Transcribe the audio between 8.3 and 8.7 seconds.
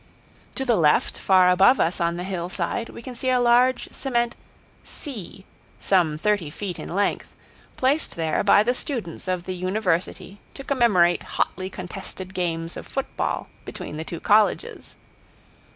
by